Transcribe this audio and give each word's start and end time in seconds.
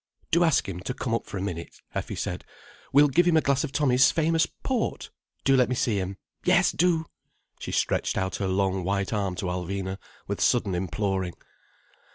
"Do 0.31 0.43
ask 0.43 0.67
him 0.67 0.79
to 0.79 0.95
come 0.95 1.13
up 1.13 1.27
for 1.27 1.37
a 1.37 1.43
minute," 1.43 1.75
Effie 1.93 2.15
said. 2.15 2.43
"We'll 2.91 3.07
give 3.07 3.27
him 3.27 3.37
a 3.37 3.41
glass 3.41 3.63
of 3.63 3.71
Tommy's 3.71 4.09
famous 4.09 4.47
port. 4.47 5.11
Do 5.43 5.55
let 5.55 5.69
me 5.69 5.75
see 5.75 5.99
him. 5.99 6.17
Yes 6.43 6.71
do!" 6.71 7.05
She 7.59 7.71
stretched 7.71 8.17
out 8.17 8.37
her 8.37 8.47
long 8.47 8.83
white 8.83 9.13
arm 9.13 9.35
to 9.35 9.45
Alvina, 9.45 9.99
with 10.27 10.41
sudden 10.41 10.73
imploring. 10.73 11.35